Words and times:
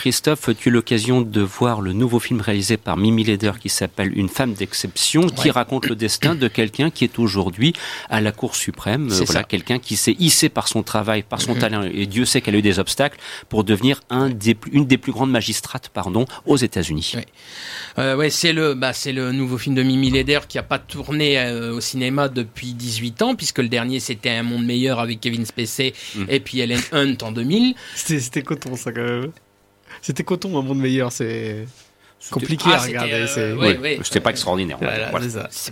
Christophe, 0.00 0.48
tu 0.58 0.68
as 0.68 0.70
eu 0.70 0.70
l'occasion 0.70 1.20
de 1.20 1.42
voir 1.42 1.82
le 1.82 1.92
nouveau 1.92 2.20
film 2.20 2.40
réalisé 2.40 2.78
par 2.78 2.96
Mimi 2.96 3.22
Leder 3.22 3.52
qui 3.60 3.68
s'appelle 3.68 4.16
Une 4.16 4.30
femme 4.30 4.54
d'exception, 4.54 5.26
qui 5.26 5.50
raconte 5.50 5.88
le 5.88 5.94
destin 5.94 6.34
de 6.34 6.48
quelqu'un 6.48 6.88
qui 6.88 7.04
est 7.04 7.18
aujourd'hui 7.18 7.74
à 8.08 8.22
la 8.22 8.32
Cour 8.32 8.56
suprême. 8.56 9.10
Euh, 9.10 9.24
voilà, 9.26 9.42
quelqu'un 9.42 9.78
qui 9.78 9.96
s'est 9.96 10.16
hissé 10.18 10.48
par 10.48 10.68
son 10.68 10.82
travail, 10.82 11.22
par 11.22 11.42
son 11.42 11.52
mm-hmm. 11.52 11.58
talent, 11.58 11.82
et 11.82 12.06
Dieu 12.06 12.24
sait 12.24 12.40
qu'elle 12.40 12.54
a 12.54 12.58
eu 12.58 12.62
des 12.62 12.78
obstacles 12.78 13.18
pour 13.50 13.62
devenir 13.62 14.00
un 14.08 14.30
des, 14.30 14.56
une 14.72 14.86
des 14.86 14.96
plus 14.96 15.12
grandes 15.12 15.32
magistrates, 15.32 15.90
pardon, 15.90 16.24
aux 16.46 16.56
États-Unis. 16.56 17.12
Oui. 17.16 17.22
Euh, 17.98 18.16
ouais, 18.16 18.30
c'est 18.30 18.54
le, 18.54 18.72
bah, 18.72 18.94
c'est 18.94 19.12
le 19.12 19.32
nouveau 19.32 19.58
film 19.58 19.74
de 19.74 19.82
Mimi 19.82 20.10
Leder 20.10 20.40
qui 20.48 20.56
a 20.56 20.62
pas 20.62 20.78
tourné 20.78 21.38
euh, 21.38 21.74
au 21.74 21.82
cinéma 21.82 22.30
depuis 22.30 22.72
18 22.72 23.20
ans, 23.20 23.34
puisque 23.34 23.58
le 23.58 23.68
dernier 23.68 24.00
c'était 24.00 24.30
Un 24.30 24.44
monde 24.44 24.64
meilleur 24.64 24.98
avec 24.98 25.20
Kevin 25.20 25.44
Spacey 25.44 25.92
mm. 26.14 26.24
et 26.30 26.40
puis 26.40 26.60
Ellen 26.60 26.80
Hunt 26.92 27.16
en 27.20 27.32
2000. 27.32 27.74
C'était 27.94 28.40
coton 28.40 28.76
ça 28.76 28.92
quand 28.92 29.02
même. 29.02 29.32
C'était 30.02 30.24
coton, 30.24 30.58
un 30.58 30.62
monde 30.62 30.78
meilleur. 30.78 31.12
C'est 31.12 31.66
compliqué 32.28 32.68
à 32.70 32.74
ah, 32.74 32.78
regarder. 32.80 33.26
Euh, 33.36 33.96
c'était 34.02 34.20
pas 34.20 34.30
extraordinaire. 34.30 34.78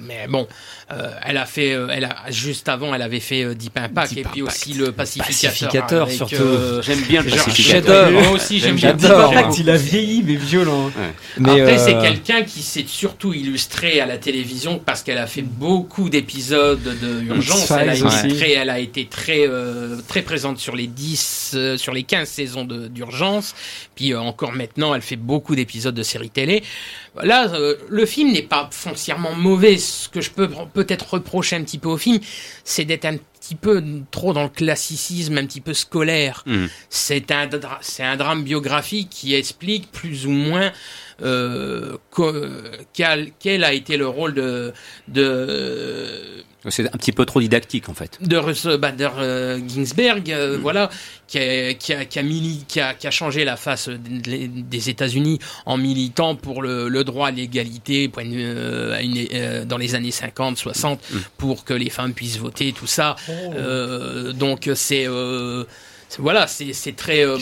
Mais 0.00 0.26
bon, 0.28 0.48
euh, 0.90 1.10
elle 1.24 1.36
a 1.36 1.44
fait, 1.44 1.72
euh, 1.72 1.88
elle 1.92 2.04
a 2.04 2.30
juste 2.30 2.68
avant, 2.68 2.94
elle 2.94 3.02
avait 3.02 3.20
fait 3.20 3.54
Deep 3.54 3.76
Impact 3.76 4.16
et 4.16 4.22
puis 4.22 4.42
aussi 4.42 4.72
le 4.72 4.92
Pacificateur. 4.92 6.10
surtout. 6.10 6.80
j'aime 6.80 7.02
bien 7.02 7.22
le 7.22 7.30
Pacificateur. 7.30 8.10
Moi 8.10 8.30
aussi, 8.30 8.60
j'aime 8.60 8.76
bien. 8.76 8.94
Deep 8.94 9.10
Impact, 9.10 9.58
il 9.58 9.70
a 9.70 9.76
vieilli, 9.76 10.22
mais 10.22 10.36
violent. 10.36 10.90
Mais 11.38 11.60
Après, 11.60 11.78
c'est 11.78 11.98
quelqu'un 11.98 12.42
qui 12.42 12.62
s'est 12.62 12.84
surtout 12.86 13.34
illustré 13.34 14.00
à 14.00 14.06
la 14.06 14.16
télévision 14.16 14.78
parce 14.78 15.02
qu'elle 15.02 15.18
a 15.18 15.26
fait 15.26 15.42
beaucoup 15.42 16.08
d'épisodes 16.08 16.82
de 16.82 17.22
urgence. 17.24 17.70
Elle 17.70 17.90
a, 17.90 17.94
été 17.94 18.28
très, 18.28 18.52
elle 18.52 18.70
a 18.70 18.78
été 18.78 19.06
très, 19.06 19.46
très 20.08 20.22
présente 20.22 20.58
sur 20.58 20.74
les 20.74 20.86
10, 20.86 21.56
sur 21.76 21.92
les 21.92 22.04
15 22.04 22.28
saisons 22.28 22.64
d'urgence. 22.64 23.54
Puis 23.94 24.14
encore 24.14 24.52
maintenant, 24.52 24.94
elle 24.94 25.02
fait 25.02 25.16
beaucoup 25.16 25.54
d'épisodes 25.54 25.94
de 25.94 26.02
séries 26.02 26.30
télé. 26.38 26.62
Là, 27.22 27.52
euh, 27.52 27.74
le 27.88 28.06
film 28.06 28.32
n'est 28.32 28.42
pas 28.42 28.68
foncièrement 28.70 29.34
mauvais. 29.34 29.76
Ce 29.76 30.08
que 30.08 30.20
je 30.20 30.30
peux 30.30 30.48
peut-être 30.72 31.14
reprocher 31.14 31.56
un 31.56 31.64
petit 31.64 31.78
peu 31.78 31.88
au 31.88 31.96
film, 31.96 32.20
c'est 32.64 32.84
d'être 32.84 33.06
un 33.06 33.16
petit 33.16 33.56
peu 33.56 33.82
trop 34.10 34.32
dans 34.32 34.44
le 34.44 34.48
classicisme, 34.48 35.36
un 35.38 35.46
petit 35.46 35.60
peu 35.60 35.74
scolaire. 35.74 36.44
Hmm. 36.46 36.66
C'est 36.90 37.32
un, 37.32 37.48
c'est 37.80 38.04
un 38.04 38.16
drame 38.16 38.44
biographique 38.44 39.08
qui 39.10 39.34
explique 39.34 39.90
plus 39.90 40.26
ou 40.26 40.30
moins 40.30 40.70
euh, 41.22 41.96
quel, 42.92 43.64
a 43.64 43.72
été 43.72 43.96
le 43.96 44.06
rôle 44.06 44.34
de, 44.34 44.72
de 45.08 46.44
c'est 46.68 46.86
un 46.86 46.98
petit 46.98 47.12
peu 47.12 47.24
trop 47.24 47.40
didactique 47.40 47.88
en 47.88 47.94
fait. 47.94 48.18
De 48.20 48.36
Russell 48.36 48.78
Bader 48.78 49.10
euh, 49.18 49.60
Ginsberg, 49.68 50.30
euh, 50.30 50.58
mm. 50.58 50.60
voilà, 50.60 50.90
qui 51.26 51.38
a, 51.38 51.74
qui, 51.74 51.92
a, 51.92 52.04
qui, 52.04 52.18
a 52.80 52.94
qui, 52.94 53.06
a, 53.06 53.10
changé 53.10 53.44
la 53.44 53.56
face 53.56 53.88
des 53.88 54.90
États-Unis 54.90 55.38
en 55.66 55.76
militant 55.76 56.34
pour 56.34 56.62
le, 56.62 56.88
le 56.88 57.04
droit 57.04 57.28
à 57.28 57.30
l'égalité 57.30 58.10
euh, 58.18 59.64
dans 59.64 59.78
les 59.78 59.94
années 59.94 60.10
50, 60.10 60.58
60, 60.58 61.00
mm. 61.10 61.18
pour 61.36 61.64
que 61.64 61.74
les 61.74 61.90
femmes 61.90 62.12
puissent 62.12 62.38
voter, 62.38 62.72
tout 62.72 62.86
ça. 62.86 63.16
Oh. 63.28 64.32
donc 64.32 64.68
c'est 64.74 65.06
voilà, 66.18 66.46
c'est 66.46 66.96
très. 66.96 67.24
Euh, 67.24 67.38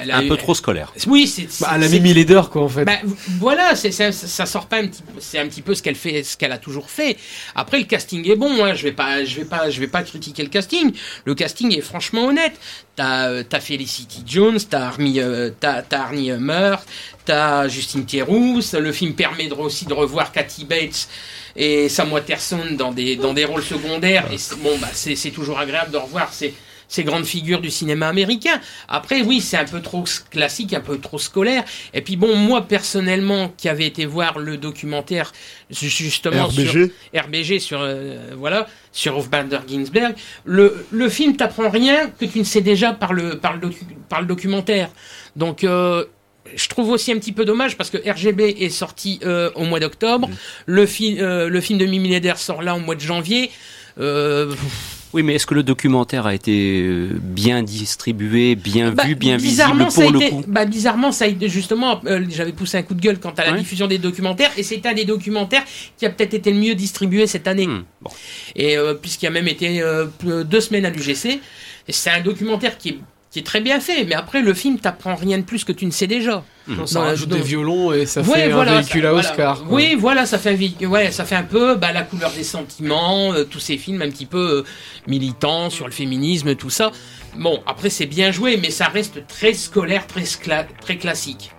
elle 0.00 0.10
a 0.10 0.18
un 0.18 0.28
peu 0.28 0.36
trop 0.36 0.54
scolaire. 0.54 0.92
Oui, 1.06 1.26
c'est. 1.26 1.48
Bah, 1.60 1.72
elle 1.74 1.84
a 1.84 1.88
mis 1.88 2.00
leader 2.12 2.50
quoi 2.50 2.62
en 2.62 2.68
fait. 2.68 2.84
Bah, 2.84 2.98
voilà, 3.38 3.74
ça, 3.74 4.12
ça 4.12 4.46
sort 4.46 4.66
pas 4.66 4.78
un 4.78 4.88
petit. 4.88 5.02
C'est 5.20 5.38
un 5.38 5.48
petit 5.48 5.62
peu 5.62 5.74
ce 5.74 5.82
qu'elle 5.82 5.94
fait, 5.94 6.22
ce 6.22 6.36
qu'elle 6.36 6.52
a 6.52 6.58
toujours 6.58 6.90
fait. 6.90 7.16
Après, 7.54 7.78
le 7.78 7.84
casting 7.84 8.28
est 8.30 8.36
bon. 8.36 8.64
Hein, 8.64 8.74
je 8.74 8.84
vais 8.84 8.92
pas, 8.92 9.24
je 9.24 9.36
vais 9.36 9.46
pas, 9.46 9.70
je 9.70 9.80
vais 9.80 9.86
pas 9.86 10.02
critiquer 10.02 10.42
le 10.42 10.50
casting. 10.50 10.92
Le 11.24 11.34
casting 11.34 11.76
est 11.76 11.80
franchement 11.80 12.26
honnête. 12.26 12.54
T'as 12.94 13.30
euh, 13.30 13.42
as 13.50 13.60
Felicity 13.60 14.22
Jones, 14.26 14.60
t'as 14.68 14.86
Armie, 14.86 15.18
euh, 15.18 15.50
t'as 15.58 15.82
Arnie 15.90 16.30
Hummer, 16.30 16.76
t'as 17.24 17.66
Justine 17.68 18.04
Theroux. 18.04 18.60
Le 18.78 18.92
film 18.92 19.14
permet 19.14 19.50
aussi 19.52 19.86
de 19.86 19.94
revoir 19.94 20.30
Kathy 20.30 20.64
Bates 20.64 21.08
et 21.56 21.88
Sam 21.88 22.12
Watterson 22.12 22.76
dans 22.78 22.92
des 22.92 23.16
dans 23.16 23.32
des 23.32 23.46
rôles 23.46 23.64
secondaires. 23.64 24.26
Et 24.30 24.36
bon, 24.58 24.76
bah 24.78 24.88
c'est 24.92 25.30
toujours 25.30 25.58
agréable 25.58 25.90
de 25.90 25.96
revoir. 25.96 26.28
C'est 26.32 26.52
ces 26.94 27.02
grandes 27.02 27.26
figures 27.26 27.60
du 27.60 27.70
cinéma 27.70 28.08
américain. 28.08 28.60
Après, 28.88 29.22
oui, 29.22 29.40
c'est 29.40 29.56
un 29.56 29.64
peu 29.64 29.82
trop 29.82 30.04
classique, 30.30 30.72
un 30.74 30.80
peu 30.80 30.98
trop 30.98 31.18
scolaire. 31.18 31.64
Et 31.92 32.02
puis 32.02 32.16
bon, 32.16 32.36
moi 32.36 32.62
personnellement, 32.62 33.52
qui 33.56 33.68
avais 33.68 33.86
été 33.86 34.06
voir 34.06 34.38
le 34.38 34.56
documentaire 34.56 35.32
justement 35.70 36.46
RBG. 36.46 36.66
sur 36.66 37.22
RBG 37.22 37.58
sur 37.58 37.80
euh, 37.80 38.34
voilà 38.36 38.68
sur 38.92 39.16
Hofbander 39.18 39.58
Ginsberg, 39.66 40.14
le, 40.44 40.86
le 40.92 41.08
film 41.08 41.36
t'apprend 41.36 41.68
rien 41.68 42.10
que 42.10 42.26
tu 42.26 42.38
ne 42.38 42.44
sais 42.44 42.60
déjà 42.60 42.92
par 42.92 43.12
le 43.12 43.38
par 43.38 43.56
le, 43.56 43.70
par 44.08 44.20
le 44.20 44.26
documentaire. 44.28 44.88
Donc 45.34 45.64
euh, 45.64 46.04
je 46.54 46.68
trouve 46.68 46.90
aussi 46.90 47.10
un 47.10 47.18
petit 47.18 47.32
peu 47.32 47.44
dommage 47.44 47.76
parce 47.76 47.90
que 47.90 47.98
RGB 48.08 48.40
est 48.60 48.68
sorti 48.68 49.18
euh, 49.24 49.50
au 49.56 49.64
mois 49.64 49.80
d'octobre, 49.80 50.28
mmh. 50.28 50.32
le, 50.66 50.86
film 50.86 51.18
le 51.18 51.60
film 51.60 51.78
de 51.80 51.86
Mimi 51.86 52.08
Leder 52.10 52.36
sort 52.36 52.62
là 52.62 52.76
au 52.76 52.80
mois 52.80 52.94
de 52.94 53.00
janvier. 53.00 53.50
Oui, 55.14 55.22
mais 55.22 55.34
est-ce 55.36 55.46
que 55.46 55.54
le 55.54 55.62
documentaire 55.62 56.26
a 56.26 56.34
été 56.34 56.82
euh, 56.82 57.10
bien 57.22 57.62
distribué, 57.62 58.56
bien 58.56 58.90
bah, 58.90 59.04
vu, 59.06 59.14
bien 59.14 59.36
visible 59.36 59.86
pour 59.94 60.10
le 60.10 60.18
coup? 60.18 60.42
bah, 60.48 60.64
Bizarrement, 60.64 61.12
ça 61.12 61.26
a 61.26 61.28
été 61.28 61.48
justement, 61.48 62.00
euh, 62.06 62.24
j'avais 62.30 62.50
poussé 62.50 62.78
un 62.78 62.82
coup 62.82 62.94
de 62.94 63.00
gueule 63.00 63.20
quant 63.20 63.30
à 63.30 63.44
la 63.44 63.52
diffusion 63.52 63.86
des 63.86 63.98
documentaires, 63.98 64.50
et 64.56 64.64
c'est 64.64 64.84
un 64.86 64.92
des 64.92 65.04
documentaires 65.04 65.62
qui 65.96 66.04
a 66.04 66.10
peut-être 66.10 66.34
été 66.34 66.50
le 66.50 66.58
mieux 66.58 66.74
distribué 66.74 67.28
cette 67.28 67.46
année. 67.46 67.68
Hmm, 67.68 67.84
et 68.56 68.76
euh, 68.76 68.94
puisqu'il 68.94 69.28
a 69.28 69.30
même 69.30 69.46
été 69.46 69.80
deux 70.20 70.60
semaines 70.60 70.84
à 70.84 70.90
l'UGC, 70.90 71.40
c'est 71.88 72.10
un 72.10 72.20
documentaire 72.20 72.76
qui 72.76 72.88
est 72.88 72.98
qui 73.34 73.40
est 73.40 73.42
très 73.42 73.60
bien 73.60 73.80
fait, 73.80 74.04
mais 74.04 74.14
après 74.14 74.42
le 74.42 74.54
film 74.54 74.78
t'apprend 74.78 75.16
rien 75.16 75.38
de 75.38 75.42
plus 75.42 75.64
que 75.64 75.72
tu 75.72 75.86
ne 75.86 75.90
sais 75.90 76.06
déjà. 76.06 76.44
Mmh. 76.68 76.86
Ça 76.86 77.00
rajoute 77.00 77.30
des 77.30 77.40
violons 77.40 77.92
et 77.92 78.06
ça 78.06 78.22
fait 78.22 78.52
un 78.52 78.64
véhicule 78.64 79.06
à 79.06 79.12
Oscar. 79.12 79.60
Oui, 79.68 79.96
voilà, 79.96 80.24
ça 80.24 80.38
fait 80.38 80.50
un 80.50 80.86
ouais, 80.86 81.10
ça 81.10 81.24
fait 81.24 81.34
un 81.34 81.42
peu 81.42 81.74
bah, 81.74 81.90
la 81.90 82.02
couleur 82.02 82.30
des 82.30 82.44
sentiments, 82.44 83.32
euh, 83.32 83.42
tous 83.42 83.58
ces 83.58 83.76
films 83.76 84.02
un 84.02 84.08
petit 84.08 84.26
peu 84.26 84.38
euh, 84.38 84.64
militants 85.08 85.68
sur 85.68 85.86
le 85.86 85.92
féminisme, 85.92 86.54
tout 86.54 86.70
ça. 86.70 86.92
Bon, 87.36 87.60
après 87.66 87.90
c'est 87.90 88.06
bien 88.06 88.30
joué, 88.30 88.56
mais 88.56 88.70
ça 88.70 88.86
reste 88.86 89.26
très 89.26 89.52
scolaire, 89.52 90.06
très, 90.06 90.22
très 90.80 90.96
classique. 90.96 91.50